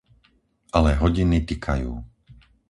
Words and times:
Ale 0.77 0.91
hodiny 1.01 1.37
tikajú. 1.49 1.91